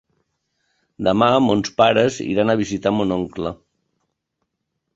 Demà 1.07 1.27
mons 1.49 1.69
pares 1.83 2.17
iran 2.27 2.53
a 2.55 2.57
visitar 2.63 2.95
mon 2.97 3.17
oncle. 3.19 3.55